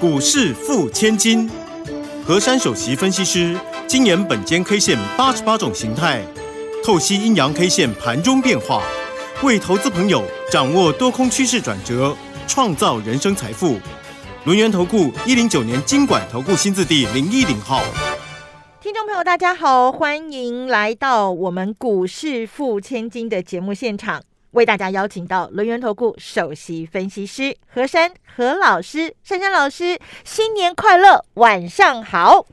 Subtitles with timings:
[0.00, 1.50] 股市付千金，
[2.24, 6.22] 和山首席分析师精研本间 K 线八十八种形态，
[6.84, 8.82] 透析阴阳 K 线盘中变化，
[9.42, 12.16] 为投资朋友掌握多空趋势转折，
[12.46, 13.76] 创造人生财富。
[14.44, 17.82] 轮源投顾一零九年经管投顾新字第零一零号。
[18.80, 24.22] 听众朋友，大家好，欢迎来到我们股市付千金的节目现场，
[24.56, 32.46] 为大家邀请到轮源投顾首席分析师何山何老师，珊珊老师，新年快乐，晚上好。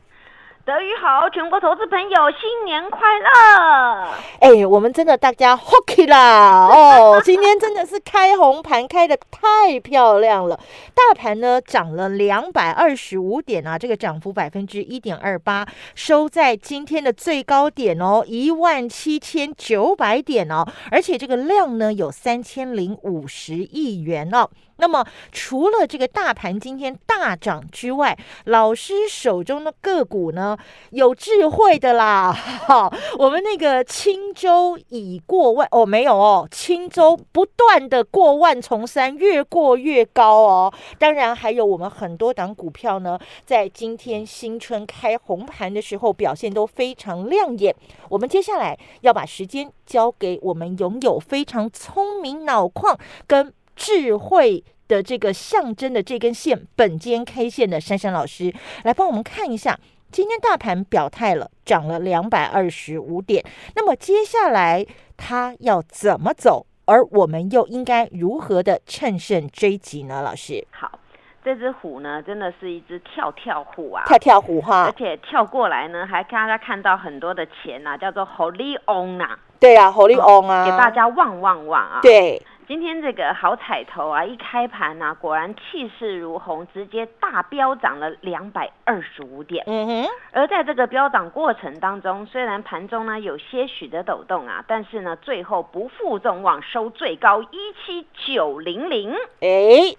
[0.65, 4.13] 德语好，全国投资朋友新年快乐！
[4.39, 10.57] 哎，我们真的大家 hockey 啦哦， 今天真的是开红盘，开的太漂亮了。
[10.95, 24.49] 大盘呢涨了两百二十五点啊，这个涨幅百分之一点二八，收在今天的最高点哦，一万七千九百点哦，而且这个量呢有三千零五十亿元哦。
[24.77, 30.57] 那么，除了这个大盘今天大涨之外，老师手中的个股呢，
[30.89, 32.33] 有智慧的啦。
[32.33, 40.73] 哈， 我们那个轻舟已过万哦，没有哦，轻舟不断的过万重山，越过越高哦。
[40.97, 47.73] 当然，还有我们很多档股票呢，在今天新春开红盘的时候表现都非常亮眼。
[48.09, 53.53] 我们接下来要把时间交给我们拥有非常聪明脑矿跟。
[53.75, 59.77] 智慧的这个象征的这根线，本间 K 线的珊珊老师来帮我们看一下，
[60.11, 63.43] 今天大盘表态了，涨了两百二十五点。
[63.75, 64.85] 那么接下来
[65.17, 66.65] 它要怎么走？
[66.85, 70.21] 而我们又应该如何的趁胜追击呢？
[70.21, 70.99] 老师，好，
[71.41, 82.41] 这只虎呢，真的是一只跳跳虎啊，跳跳虎哈，而且跳过来呢，还大家看到很多的钱呐，叫做 Holy On 呐，对啊，Holy On 啊，给大家旺旺旺啊，对。
[82.65, 89.63] 今天这个好彩头啊，一开盘呢，果然气势如虹，直接大飙涨了两百二十五点。
[89.67, 90.09] 嗯哼。
[90.31, 99.13] 而在这个飙涨过程当中，虽然盘中呢有些许的抖动啊，但是呢最后不负众望，收最高一七九零零。
[99.41, 99.95] 哎，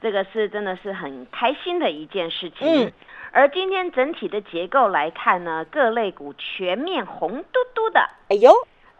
[0.00, 2.86] 这个是真的是很开心的一件事情。
[2.86, 2.92] 嗯。
[3.32, 8.00] 而今天整体的结构来看呢，各类股全面红嘟嘟的。
[8.28, 8.50] 哎呦。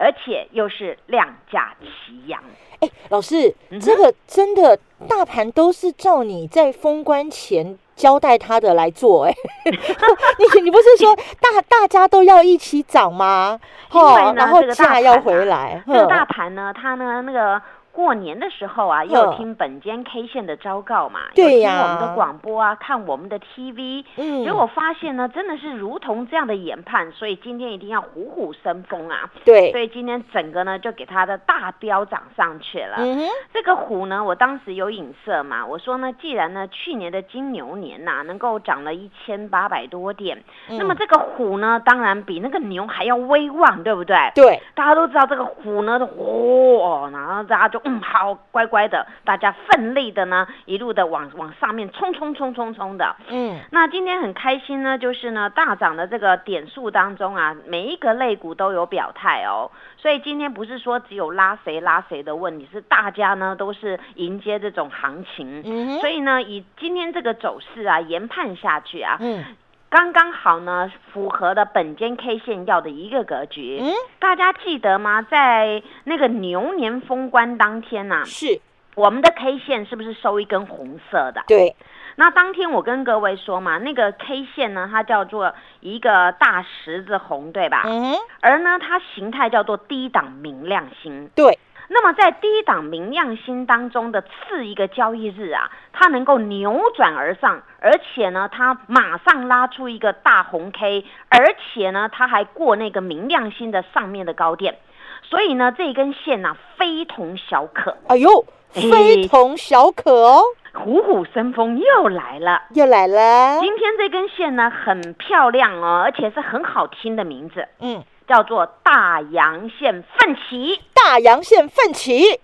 [0.01, 2.41] 而且又是量价齐扬。
[2.79, 13.59] 哎，老师，这个真的大盘都是照你在封关前交代他的来做，哎， 你你不是说大大家都要一起涨吗？
[13.91, 17.61] 哦，然后价要回来，这个大盘呢，它呢那个。
[17.91, 32.95] 过年的时候啊，又听本间 K 线的昭告嘛，对呀，听我们的广播啊，看我们的 TV，嗯，结果发现呢，真的是如同这样的研判，所以今天一定要虎虎生风啊，对，所以今天整个呢就给它的大飙涨上去了。
[32.99, 44.15] 嗯哼，这个虎呢，我当时有影射嘛，我说呢，既然呢去年的金牛年呐能够涨了一千八百多点，那么这个虎呢，当然比那个牛还要威望，对不对？
[44.33, 47.80] 对，大家都知道这个虎呢，哦，然后大家就。
[47.83, 53.15] 嗯，好，乖乖的，大家奋力的呢，一路的往往上面冲冲冲冲冲的。
[53.29, 59.71] 嗯，那今天很开心呢，就是呢大涨的这个点数当中啊，每一个类股都有表态哦。
[59.97, 65.61] 所以今天不是说只有拉谁拉谁的问题，是大家呢都是迎接这种行情。
[65.65, 69.17] 嗯所以呢，以今天这个走势啊，研判下去啊。
[69.19, 69.43] 嗯。
[69.91, 73.77] 刚刚好呢，符合的本间 K 线要的一个格局。
[73.81, 75.21] 嗯，大家记得吗？
[75.21, 78.61] 在那个牛年封关当天呐，是
[78.95, 81.43] 我们的 K 线是不是收一根红色的？
[81.45, 81.75] 对。
[82.15, 87.83] 那当天我跟各位说嘛，那个 K 线呢，它叫做一个大十字红，对吧？
[87.85, 88.15] 嗯。
[88.39, 91.29] 而呢，它形态叫做低档明亮星。
[91.35, 91.59] 对。
[91.93, 104.77] 那么在低档明亮星当中的次一个交易日啊，它能够扭转而上，而且呢，它马上拉出一个大红 K，而且呢，它还过那个明亮星的上面的高点，
[105.23, 107.97] 所以呢，这根线呢非同小可。
[108.07, 113.59] 哎呦，非同小可哦，虎虎生风又来了，又来了。
[113.59, 117.67] 今天这根线呢很漂亮哦，而且是很好听的名字。
[117.81, 118.01] 嗯。
[118.27, 122.39] 叫做大阳线奋起，大阳线奋起，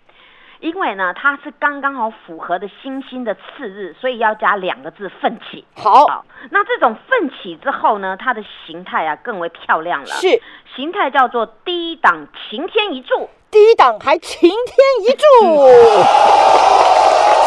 [0.60, 5.64] 因为呢，它是刚刚好符合的星星的次日，所以要加两个字奋起。
[5.76, 10.08] 好，那这种奋起之后呢，它的形态啊更为漂亮了。
[10.08, 10.42] 是，
[10.76, 14.58] 形态叫做低档晴天一柱，低档还晴天
[15.04, 15.24] 一柱。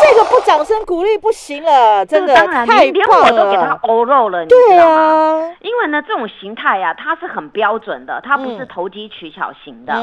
[0.02, 5.50] 这个不掌声鼓励不行了，真的太棒了，连我都给他欧肉了，你知道吗？
[5.60, 9.94] 因为呢，这种形态呀，它是很标准的，它不是投机取巧型的。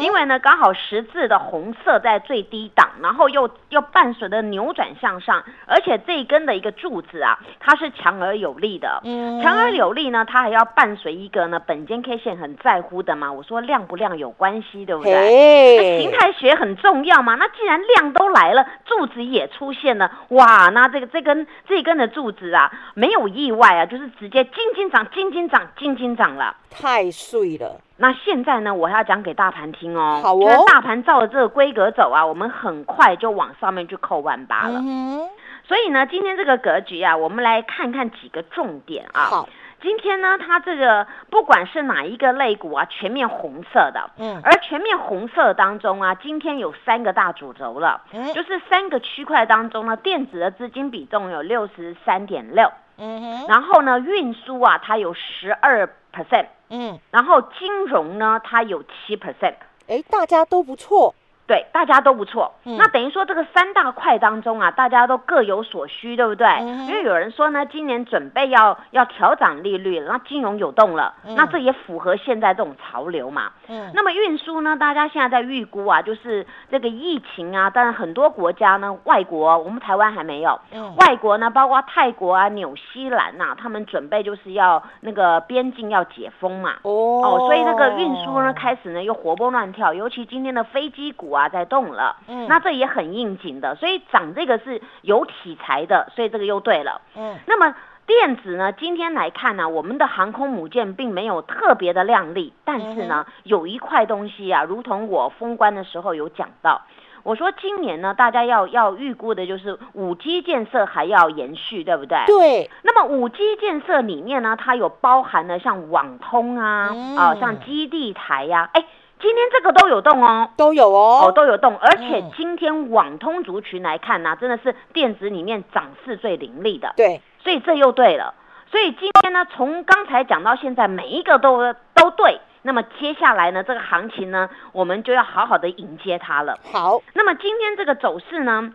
[0.00, 9.00] 因为呢，刚好十字的红色在最低档，然后又又伴随着扭转向上，而且这一根的一个柱子啊，它是强而有力的。
[9.04, 13.32] 嗯强而有力呢，它还要伴随一个呢，本间 K 线很在乎的嘛。
[13.32, 15.76] 我说亮不亮有关系，对不对？
[15.76, 17.34] 那形态学很重要嘛。
[17.36, 27.80] 那既然量都来了，柱子也出现了，哇，那这个这根这根的柱子啊，没有意外啊，就是直接金金涨，金金涨，金金涨了，太碎了。
[27.98, 30.20] 那现在呢，我要讲给大盘听哦。
[30.22, 30.64] 好哦。
[30.66, 34.80] 大盘照着这个规格走啊，我们很快就往上面去扣万八了。
[34.84, 35.28] 嗯。
[35.64, 39.24] 所以呢，今天这个格局啊，我们来看看几个重点啊。
[39.24, 39.48] 好。
[39.82, 59.54] 今天呢，它这个不管是哪一个类股啊，全面红色的，嗯，而全面红色当中啊，今天有三个大主轴了，嗯，就是三个区块当中呢，电子的资金比重有六十三点六，嗯哼，然后呢，运输啊，它有十二 percent，嗯，然后金融呢，它有七 percent，
[59.88, 61.14] 哎，大家都不错。
[61.46, 62.52] 对，大家都不错。
[62.64, 66.46] 那等于说这个三大块当中啊，大家都各有所需，对不对？
[66.88, 73.52] 因为有人说呢，今年准备要要调涨利率，那金融有动了，那这也符合现在这种潮流嘛。
[73.68, 73.92] 嗯。
[73.94, 80.60] 那么运输呢，大家现在在预估啊，就是这个疫情啊，但是很多国家呢，外国，我们台湾还没有。
[80.72, 80.96] 嗯。
[80.96, 86.72] 外国呢，包括泰国啊、纽西兰呐，他们准备就是要那个边境要解封嘛。
[86.82, 86.90] 哦。
[87.22, 91.35] 哦，所以那个运输呢，开始呢又活蹦乱跳，尤其今天的飞机股。
[91.35, 97.74] 啊，在动了，嗯，那这也很应景的，所以涨这个是有题材的，所以这个又对了，嗯，那么
[98.06, 106.82] 电子呢，今天来看呢，我们的航空母舰并没有特别的亮丽，但是呢，有一块东西啊，如同我封关的时候有讲到，
[107.24, 112.18] 我说今年呢，大家要要预估的就是五 G 建设还要延续，对不对？
[112.26, 112.70] 对。
[112.82, 118.84] 那么五 G 建设里面呢，它有包含了像网通啊，啊，像基地台呀，哎。
[119.18, 126.92] 今天这个都有动哦，都有哦，哦都有动，而且今天网通族群来看呢，真的是电子里面涨势最凌厉的。
[126.96, 128.34] 对，所以这又对了。
[128.70, 132.40] 所以今天呢，从刚才讲到现在，每一个都都对。
[132.62, 136.58] 那么接下来呢，这个行情呢，我们就要好好的迎接它了。
[136.72, 138.72] 好，那么今天这个走势呢，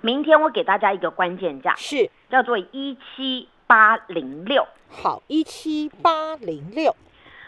[0.00, 4.66] 明天我给大家一个关键价，是叫做一七八零六。
[4.90, 6.96] 好，一七八零六。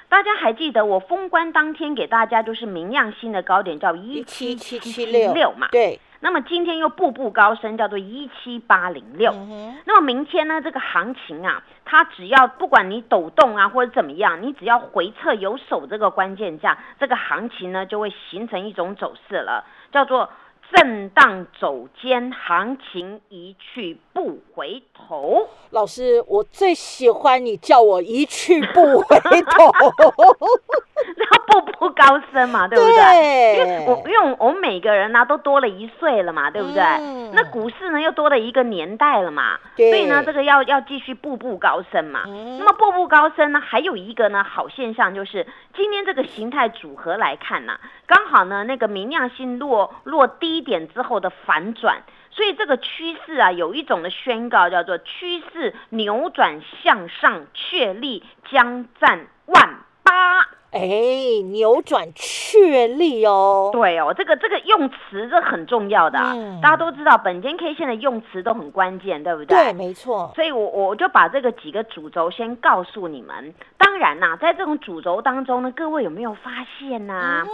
[0.09, 5.69] 大家还记得我封关当天给大家就是明亮新的高点叫一七七七六嘛？
[5.71, 6.01] 对。
[6.21, 9.33] 那么今天又步步高升，叫做一七八零六。
[9.85, 20.29] 那么明天呢，这个行情啊，它只要不管你抖动啊或者怎么样，你只要回撤有手这个关键价，这个行情呢就会形成一种走势了，叫做。
[20.75, 25.49] 震荡走坚，行情一去不回头。
[25.71, 29.73] 老师，我最喜欢你叫我一去不回头。
[31.17, 33.57] 那步步高升嘛，对不对？
[33.57, 36.83] 因为我因为我们每个人呢都多了一岁了嘛，对不对？
[37.33, 42.25] 那股市呢又多了一个年代了嘛，所以呢这个要要继续步步高升嘛。
[42.27, 60.47] 那么步步高升呢，还有一个呢好现象就是今天这个形态组合来看呢，刚好呢那个明亮星落落低点之后的反转，所以这个趋势啊有一种的宣告叫做趋势扭转向上，确立将占万八。
[60.71, 60.81] 哎，
[61.51, 66.19] 扭转确立哦，对哦，这个这个用词这很重要的，
[66.63, 69.57] 大家都知道，本间 K 线的用词都很关键，对不对？
[69.57, 70.31] 对，没错。
[70.35, 73.55] 所以，我我就把这个几个主轴先告诉你们。
[73.79, 77.47] 当然啦，在这种主轴当中呢，各位有没有发现呢？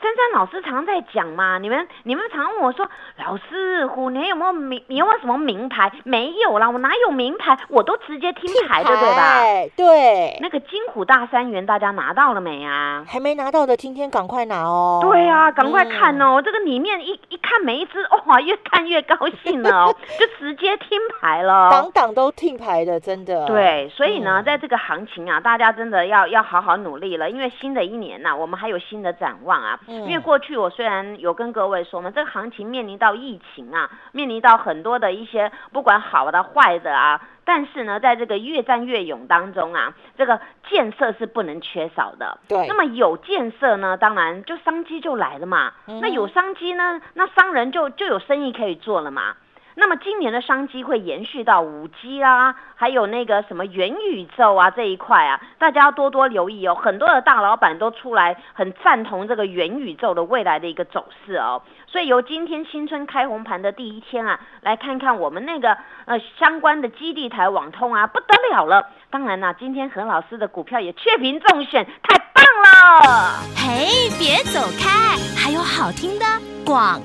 [0.00, 4.82] 珊珊老师常在讲嘛，你们你们常问我说，老师虎年有没有名？
[4.88, 5.90] 你有没有什么名牌？
[6.04, 7.58] 没有啦，我哪有名牌？
[7.68, 9.42] 我都直接听牌的，对吧？
[9.76, 10.38] 对。
[10.40, 13.04] 那个金虎大三元，大家拿到了没啊？
[13.08, 15.00] 还没拿到的，今天赶快拿哦。
[15.02, 21.70] 对啊，赶快看哦，这个里面一一看每一只，哇， 越看越高兴了哦， 就直接听牌了。
[21.70, 23.46] 档档都听牌的，真的。
[23.46, 29.78] 对，所以呢，在这个行情啊，大家真的要要好好努力了，因为新的一年呐，我们还有新的展望啊。
[29.88, 42.38] 因为过去我虽然有跟各位说嘛，这个行情面临到疫情啊，面临到很多的一些不管好的坏的啊，但是呢，在这个越战越勇当中啊，这个建设是不能缺少的。
[42.48, 45.72] 对，那么有建设呢，当然就商机就来了嘛。
[46.00, 49.34] 那有商机呢，那商人就就有生意可以做了嘛。
[49.80, 56.74] 那么今年的商机会延续到五 G 啦，还有那个什么元宇宙啊这一块啊，大家要多多留意哦。
[56.74, 61.62] 很多的大老板都出来很赞同这个元宇宙的未来的一个走势哦。
[61.86, 68.84] 所以由今天新春开红盘的第一天啊，来看看我们那个呃相关的基地台网通啊，不得了了。
[69.10, 73.38] 当然啦，今天何老师的股票也确评中选，太棒了！
[73.56, 76.24] 嘿，别走开，还有好听的
[76.66, 77.00] 广。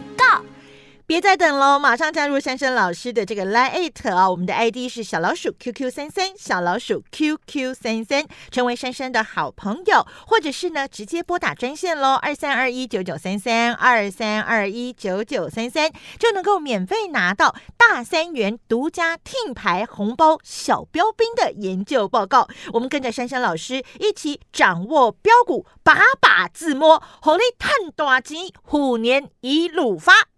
[1.13, 4.27] 别再等喽，马上加入珊珊老师的这个 Line 啊！
[4.27, 22.48] 我们的 ID 是小老鼠 QQ 三三，小老鼠 QQ 三三，成为珊珊的好朋友，或者是呢直接拨打专线喽，二三二一九九三三，二三二一九九三三，就能够免费拿到大三元独家听牌红包小标兵的研究报告。
[22.74, 30.33] 我们跟着珊珊老师一起掌握标股，把把自摸，红利探大吉，虎年一路发。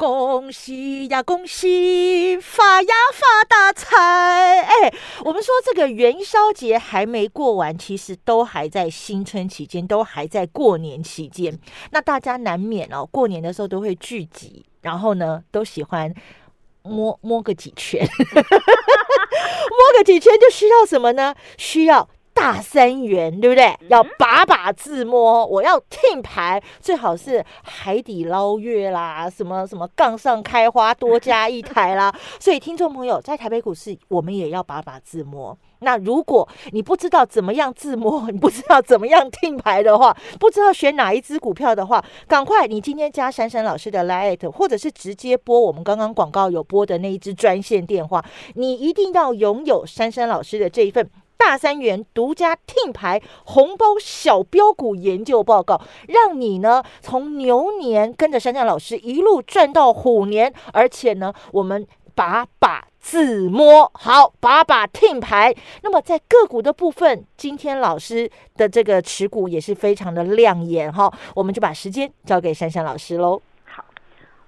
[0.00, 4.62] 恭喜呀，恭喜发呀发大财！
[4.62, 4.94] 哎，
[5.26, 11.60] 我们说这个元宵节还没过完，其实都还在新春期间，都还在过年期间。
[11.90, 16.14] 那大家难免哦，过年的时候都会聚集，然后呢，都喜欢
[16.82, 18.00] 摸摸个几圈，
[18.32, 21.34] 摸个几圈就需要什么呢？
[21.58, 22.08] 需要。
[22.40, 23.76] 大三元，对不对？
[23.88, 32.10] 要把把自摸，我要听牌，最好是海底捞月啦，什么什么杠上开花多加一台啦。
[32.40, 35.54] 所以，听众朋友，在台北股市，我们也要把把自摸。
[35.80, 51.06] 那如果你不知道怎么样自摸，你不知道怎么样听牌的话，不知道选哪一只股票的话，赶快你今天加珊珊老师的 Lite，或者是直接拨我们刚刚广告有拨的那一支专线电话，你一定要拥有珊珊老师的这一份。
[51.40, 65.54] 大三元独家听牌红包小标股研究报告，让你呢从牛年跟着山下老师一路赚到虎年，而且呢，我们把把自摸好，把把听牌。
[65.82, 73.40] 那么在个股的部分，今天老师的这个持股也是非常的亮眼哈，我们就把时间交给珊珊老师喽。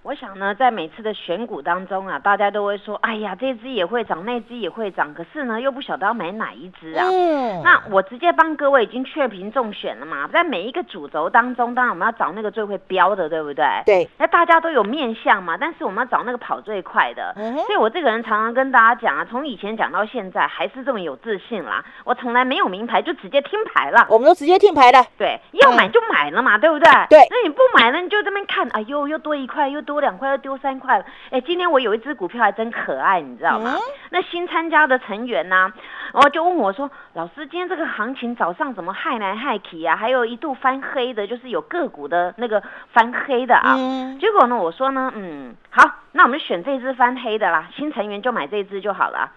[0.03, 7.07] 我想呢，在每次的选股当中啊，大家都会说，哎呀，这只也会涨，那只也会涨，可是呢，又不晓得要买哪一只啊。
[7.09, 7.63] 嗯。
[7.63, 13.65] 那我直接帮各位已经确评中选了嘛，在每一个主轴当中，当然我们要找那个最会标的，对不对？
[13.87, 14.11] 对。
[14.19, 17.33] 那大家都有面相嘛，但是我们要找那个跑最快的。
[17.37, 17.57] 嗯。
[17.59, 21.85] 所以我这个人常常跟大家讲啊，从以前讲到现在，还是这么有自信啦。
[22.05, 24.05] 我从来没有名牌，就直接听牌了。
[24.11, 24.99] 我们都直接听牌的。
[25.17, 25.39] 对。
[25.53, 26.91] 要买就买了嘛，对不对？
[27.09, 27.21] 对。
[27.31, 29.92] 那你不买呢，你就这边看，哎呦，又多一块，又多。
[29.93, 33.75] 多两块要丢三块了，哎，今天我有一只股票还真可爱，你知道吗？
[34.11, 35.71] 那新参加的成员呢，
[36.13, 39.95] 然后就问我说：“老师，今天这个行情早上怎么害来害去啊？
[39.95, 43.77] 还有一度翻黑的，就是有个股的那个翻黑的啊。”
[44.19, 49.31] 结果呢，我说呢，嗯，好，那我们选这只翻黑的啦，新成员就买这只就好了。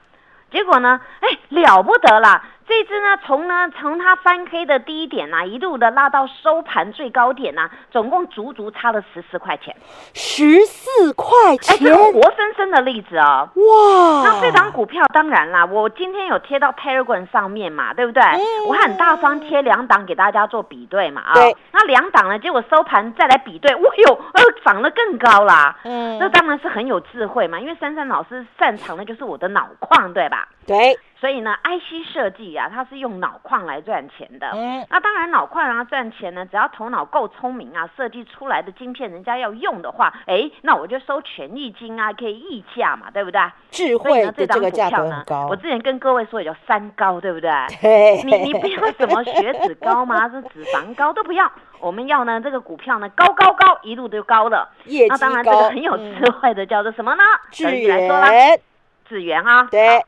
[0.52, 2.42] 结果呢，哎，了不得了。
[2.68, 9.76] 这只呢，从呢从它翻黑的低点呐，一路的拉到收盘最高点呐，总共足足差了十四块钱，
[10.14, 11.28] 十四块
[11.62, 13.50] 钱，这是活生生的例子哦。
[13.54, 14.24] 哇！
[14.24, 18.24] 那这张股票当然啦，我今天有贴到 Telegram 上面嘛，对不对？
[18.68, 21.34] 我很大方贴两档给大家做比对嘛啊。
[21.36, 21.56] 对。
[21.72, 25.78] 那两档呢，结果收盘再来比对，哇哟，呃，涨得更高啦。
[25.84, 26.18] 嗯。
[26.18, 30.48] 那当然是很有智慧嘛，因为珊珊老师擅长的就是我的脑矿，对吧？
[30.66, 30.98] 对。
[31.26, 34.48] 所以呢，IC 设计啊，它是用脑矿来赚钱的。
[34.54, 43.42] 嗯，那当然脑矿让它赚钱呢，只要头脑够聪明啊，设计出来的晶片人家要用的话，哎，那我就收权益金啊，可以溢价嘛，对不对？
[43.72, 45.48] 智慧的这个价格很高。
[45.50, 47.50] 我之前跟各位说也叫三高，对不对？
[47.82, 48.22] 对。
[48.22, 50.30] 你你不要什么血脂高吗？
[50.30, 51.52] 是脂肪高都不要，
[51.82, 54.70] 我们要呢这个股票呢高高高一路都高了。
[55.10, 57.24] 那当然这个很有智慧的叫做什么呢？
[57.50, 58.62] 智源。
[59.10, 59.68] 智源啊。
[59.72, 60.06] 对。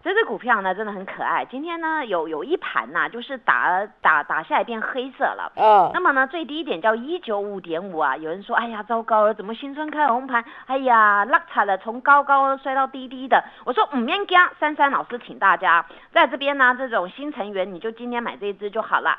[0.00, 1.44] 这只股票呢，真的很可爱。
[1.44, 5.52] 今天呢，有有一盘呐，就是打打打下来变黑色了。
[5.56, 5.90] 嗯。
[5.92, 8.16] 那么呢，最低点叫一九五点五啊。
[8.16, 10.44] 有人说，哎呀，糟糕了，怎么新春开红盘？
[10.66, 13.42] 哎呀，落差了，从高高摔到低低的。
[13.64, 19.18] 我说，五面加珊珊老师，请大家在这边呢，这种新成员，你就今天买这一只就好了。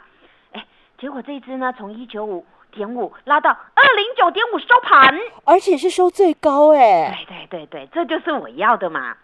[0.53, 0.65] 哎，
[0.98, 7.25] 结果这一只呢，从一九五点五拉到二零九点五收盘，而且是收最高哎。
[7.27, 9.17] 对对对对，这就是我要的嘛。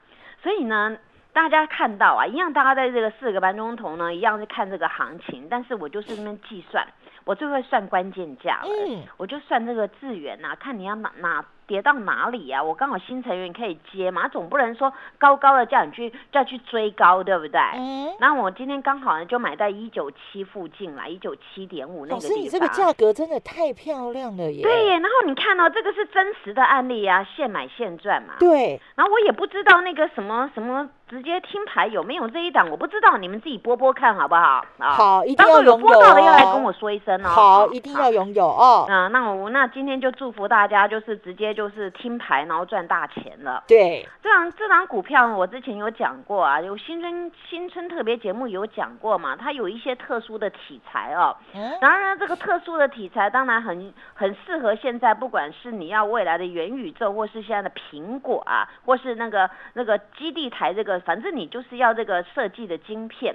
[0.44, 0.98] 所以呢。
[1.36, 6.88] 大家看到啊，一样，大家在这个四个半钟头呢，一样是看这个行情，但是我就是那边计算，
[7.26, 8.70] 我最会算关键价了，
[9.18, 12.62] 我就算这个资源呐，看你要哪哪跌到哪里呀？
[12.62, 17.60] 我刚好新成员可以接嘛，总不能说高高的叫你去再去追高，对不对？
[17.76, 18.14] 嗯。
[18.20, 22.30] 那我今天刚好呢就买在一九七附近啦，一九七点五那个地方。
[22.30, 24.62] 老师，你这个价格真的太漂亮了耶！
[24.62, 28.36] 对耶，然后你看哦，这个是真实的案例啊，现买现赚嘛。
[28.40, 28.80] 对。
[28.96, 30.90] 然后我也不知道那个什么什么。
[31.08, 32.68] 直接听牌有没有这一档？
[32.72, 34.66] 我不知道，你们自己播播看好不好？
[34.80, 37.30] 啊，好，一定要有播到的要来跟我说一声哦。
[37.30, 38.88] 好，一定要拥有哦。
[38.90, 43.64] 啊，那我那今天就祝福大家，就是直接就是听牌，然后赚大钱了。
[43.68, 51.36] 对，这档这档股票我之前有讲过啊，有新春新春特别节目有讲过嘛，它有一些特殊的题材哦。
[51.82, 51.96] 当。
[51.96, 61.00] 然这个特殊的题材当然很很适合现在，不管是你要未来的元宇宙，或是现在的苹果啊，或是那个那个基地台这个。
[61.00, 63.34] 反正你就是要这个设计的晶片，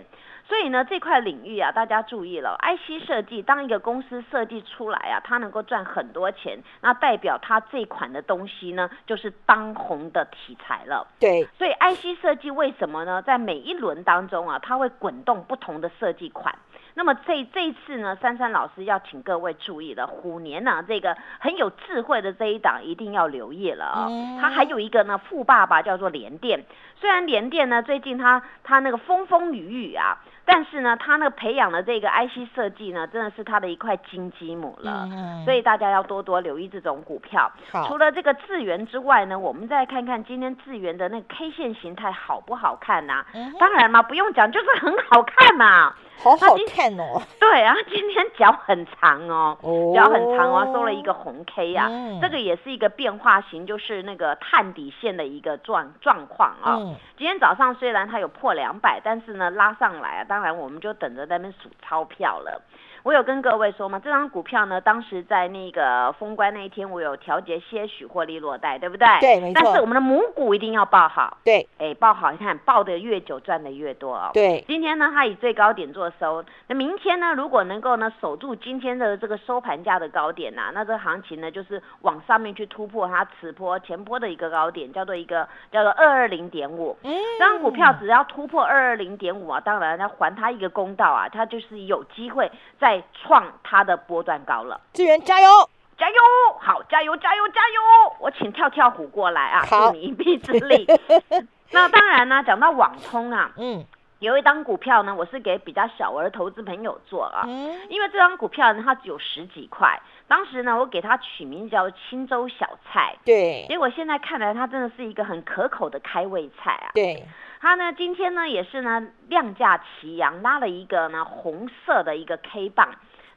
[0.51, 11.07] 所以呢这块领域啊，大家注意了，IC 设计当一个公司设计出来啊，它能够赚很多钱，那代表它这款的东西呢，就是当红的题材了。
[11.21, 13.23] 对，所以 IC 设计为什么呢？
[13.23, 16.53] 在每一轮当中啊，它会滚动不同的设计款。
[16.95, 24.09] 那么这这一次呢，珊珊老师要请各位注意了，虎年呢这个很有智慧的这一档一定要留意了啊。
[24.41, 26.65] 它还有一个呢富爸爸叫做联电，
[27.01, 30.19] 虽然联电呢最近它它那个风风雨雨啊，
[30.51, 35.09] 但是呢他那个培养的这个 IC 设计呢，真的是他的一块金鸡母了。
[35.45, 37.51] 所以大家要多多留意这种股票。
[37.87, 43.25] 除了这个智源之外呢，我们再看看今天智源的那个 K 线形态好不好看呐？
[43.61, 45.95] 当然嘛，不用讲，就是很好看嘛。
[46.23, 47.23] 好好看哦！
[47.41, 49.57] 对啊，今天脚很长哦，
[49.95, 51.89] 脚很长哦，收了一个红 K 啊，
[52.21, 56.77] 这个也是一个变化型，就是那个探底线的一个状状况啊。
[57.17, 62.63] 今天早上虽然它有破两百，但是呢拉上来啊，当然我们就等着在那边数钞票了。
[63.03, 69.07] 我有跟各位说嘛，这张股票呢，当时在那个封关那一天，我有调节些许获利落袋，对不对？
[69.21, 69.61] 对，没错。
[69.63, 71.39] 但是我们的母股一定要报好。
[71.45, 74.31] 对，哎，报好，你看报的越久，赚的越多哦。
[74.35, 74.63] 对。
[74.69, 86.97] 今天呢，它以最高点做收，那明天呢，如果能够呢守住今天的这个收盘价的高点呐，那这个行情呢就是往上面去突破它此波前波的一个高点，叫做一个叫做二二零点五。
[87.03, 87.11] 嗯。
[87.39, 92.51] 这张股票只要突破二二零点五啊，当然要还它一个公道啊，它就是有机会
[92.91, 93.45] 再创。
[93.63, 95.49] 它的波段高了，志源加油，
[95.97, 96.17] 加油，
[96.59, 98.17] 好，加油，加油，加油！
[98.19, 100.85] 我请跳跳虎过来啊，助你一臂之力。
[101.71, 103.85] 那当然呢，讲到网通啊，嗯，
[104.19, 117.25] 有一张股票呢，我是给比较小额投资朋友做啊，嗯，因为这张股票呢，它只有十几块，当时呢，我给它取名叫青州小菜，对，结果现在看来，它真的是一个很可口的开胃菜啊，对，
[117.63, 122.89] 它呢，今天呢，也是呢，量价齐扬，拉了一个呢红色的一个 K 棒。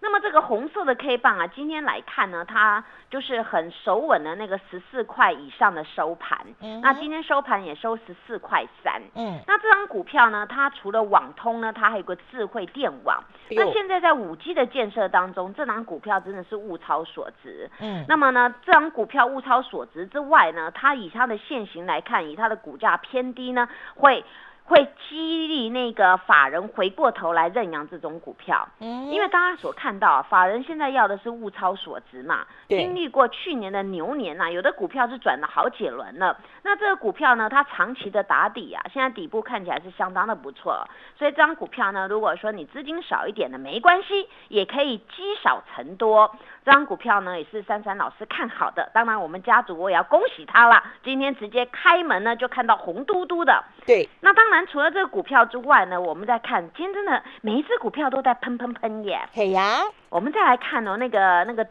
[0.03, 6.45] 那么这个红色的 K 棒啊，今天来看呢，它就是很守稳的那个十四块以上的收盘。
[6.59, 6.81] 嗯。
[6.81, 9.01] 那今天收盘也收十四块三。
[9.15, 9.39] 嗯。
[9.47, 13.23] 那这张股票呢，它除了网通呢，它还有个智慧电网。
[13.51, 17.71] 那现在在五 G 的建设当中，这张股票真的是物超所值。
[17.79, 18.03] 嗯。
[18.09, 24.25] 那么呢，这张股票物超所值之外呢，它以它的现形来看，以它的股价偏低呢，会。
[24.65, 46.33] 会激励那个法人回过头来认养这种股票，嗯，因为大家所看到，法人现在要的是物超所值嘛，经历过去年的牛年呐，有的股票是转了好几轮了，那这个股票呢，它长期的打底啊，现在底部看起来是相当的不错，所以这张股票呢，如果说你资金少一点的没关系，也可以积少成多。
[46.63, 48.89] 这张股票呢，也是珊珊老师看好的。
[48.93, 50.81] 当然，我们家族我也要恭喜他了。
[51.03, 53.61] 今天直接开门呢，就看到红嘟嘟的。
[53.85, 54.07] 对。
[54.21, 59.19] 那当然，除了这个股票之外呢，我们再看，今天真的每一只股票都在喷喷喷耶。
[59.33, 59.81] 嘿呀。
[60.09, 61.67] 我们再来看哦，那个那个。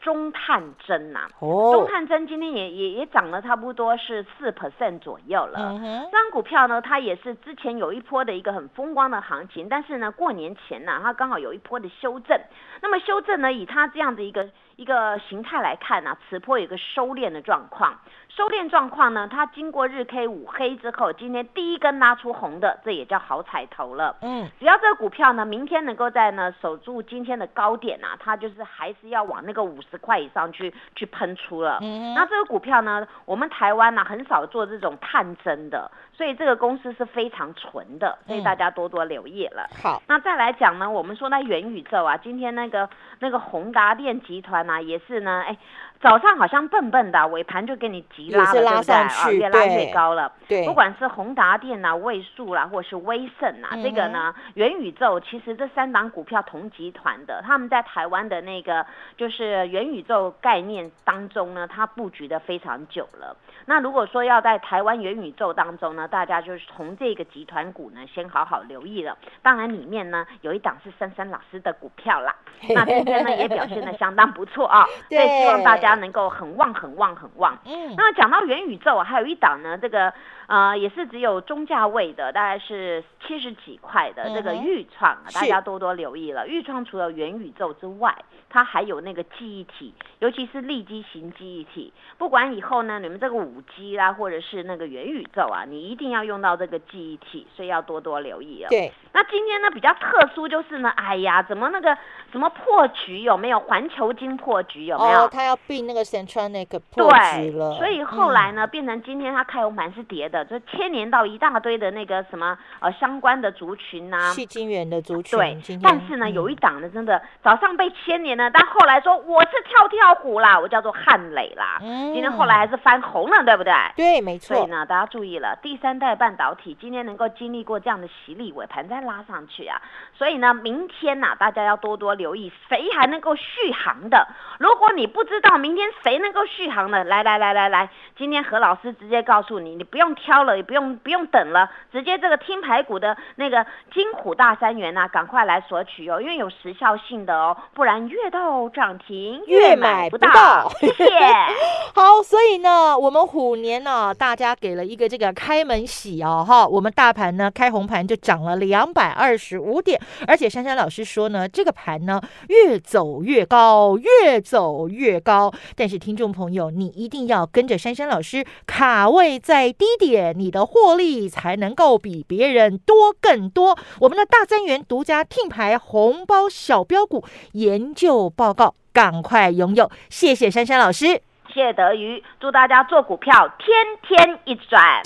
[0.00, 5.78] 中探针呐，中探针今天也也也涨了差不多是四 percent 左右了。
[6.04, 12.38] 这张股票呢，它也是之前有一波的一个很风光的行情，但是呢，过年前呢，它刚好有一波的修正。
[12.80, 17.98] 那么修正呢，以它这样的一个一个形态来看呢，此波有一个收敛的状况。
[18.28, 24.14] 收敛状况呢，它经过日 K 五黑之后，今天第一根拉出红的，这也叫好彩头了。
[24.22, 31.78] 嗯，只要这个股票呢，明天能够在呢守住今天的高点啊，它就是还是要往那个五十块以上去去喷出了。
[31.82, 39.68] 嗯，那这个股票呢，我们台湾呢很少做这种探针的，所以这个公司是非常纯的，所以大家多多留意了。
[39.82, 42.88] 好，那再来讲呢，我们说那元宇宙啊，今天那个
[43.18, 45.58] 那个宏达电集团呢，也是呢，哎。
[46.00, 48.94] 早上好像笨笨的，尾盘就给你急拉了，对不对？
[48.94, 50.30] 啊，越拉越高了。
[50.46, 63.36] 对，不管是宏达电啊、位数啦，或者是威盛啊，这个呢，元宇宙其实这三档股票同集团的，他们在台湾的那个就是元宇宙概念当中呢，它布局的非常久了。
[63.66, 69.18] 那如果说要在台湾元宇宙当中呢，大家就是从这个集团股呢，先好好留意了。
[69.42, 72.34] 当然里面呢，有一档是珊珊老师的股票啦，
[72.74, 74.86] 那今天呢也表现的相当不错啊。
[75.10, 77.58] 对，希望大家能够很旺、很旺、很旺。
[77.64, 77.94] 嗯。
[77.96, 80.12] 那讲到元宇宙，还有一档呢，这个
[80.46, 86.48] 呃也是只有中价位的，大概是七十几块的这个豫创啊，大家多多留意了。
[86.48, 88.16] 豫创除了元宇宙之外，
[88.48, 91.92] 它还有那个记忆体，尤其是立基型记忆体。
[92.16, 98.68] 不管以后呢，你们这个五 G 啦，或者是那个元宇宙啊，你一定要用到这个记忆体，所以要多多留意了。
[98.70, 98.90] 对。
[99.12, 101.96] 那今天呢比较特殊就是呢，哎呀，怎么那个
[102.32, 103.58] 什么破局有没有？
[103.68, 105.24] 环球金破局有没有？
[105.24, 107.72] 哦，他要并那个个破局了。
[107.78, 115.38] 所以后来呢，变成今天它开红盘是跌的，就牵连到一大堆的那个什么呃相关的族群呐，细金元的族群。
[115.38, 121.78] 对，但是呢，有一档呢，真的早上被牵连了，但后来说我是跳跳虎啦，我叫做汉磊啦。
[121.82, 122.12] 嗯。
[122.12, 123.72] 今天后来还是翻红了，对不对？
[123.96, 124.56] 对，没错。
[124.56, 129.80] 所以呢，大家注意了，第三代半导体今天能够经历过这样的洗礼，尾盘再拉上去啊。
[130.16, 134.26] 所以呢，明天呐，大家要多多留意，谁还能够续航的？
[134.58, 150.68] 如果你不知道明天谁能够续航呢，来来来来来，今天何老师直接告诉你，你不用挑了，也不用不用等了，直接这个听排骨的那个金虎大三元呐，赶快来索取哦，因为有时效性的哦，不然越到涨停越买不到。
[150.80, 151.06] 谢谢。
[151.98, 160.00] 好，所以呢，我们虎年呢，大家给了一个这个开门喜哦，哈，我们大盘呢开红盘就涨了两百二十五点。
[160.24, 165.52] 而且珊珊老师说呢，这个盘呢越走越高，越走越高。
[165.74, 173.76] 但是听众朋友，你一定要跟着珊珊老师卡位在低点，你的获利才能够比别人多更多。
[173.98, 179.90] 我们的大三元独家听牌红包小标股研究报告，赶快拥有！
[180.08, 181.20] 谢谢珊珊老师，
[181.52, 185.02] 谢德瑜，祝大家做股票天天一转。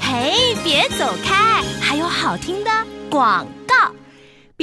[0.00, 2.70] 嘿，别走开，还有好听的
[3.10, 3.90] 广告。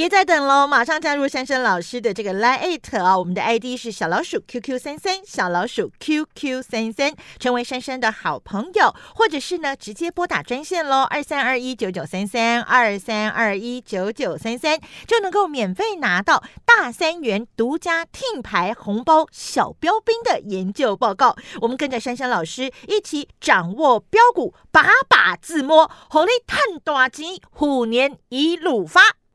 [0.02, 3.16] 别再等喽，马上加入珊珊老师的这个 Line 啊！
[3.16, 21.36] 我们的 ID 是小老鼠 QQ 三三，小老鼠 QQ 三三，成为珊珊的好朋友，或者是呢直接拨打专线喽，二三二一九九三三，二三二一九九三三，就能够免费拿到大三元独家听牌红包小标兵的研究报告。
[21.60, 29.00] 我们跟着珊珊老师一起掌握标股，把把自摸，红利探大钱，虎年一路发。